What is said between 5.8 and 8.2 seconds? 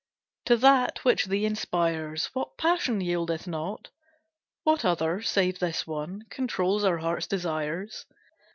one, Controls our hearts' desires?